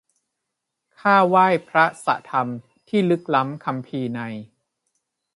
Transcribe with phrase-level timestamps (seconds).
[0.99, 2.47] ข้าไหว้พระสะธรรม
[2.89, 4.19] ที่ลึกล้ำคัมภีร์ใน